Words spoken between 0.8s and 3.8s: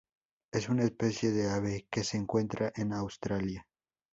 especie de ave que se encuentra en Australia.